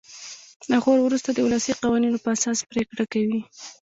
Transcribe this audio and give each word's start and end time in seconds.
له 0.69 0.77
غور 0.83 0.99
وروسته 1.03 1.29
د 1.33 1.39
ولسي 1.47 1.71
قوانینو 1.81 2.21
په 2.23 2.29
اساس 2.35 2.59
پرېکړه 2.71 3.03
کوي. 3.13 3.39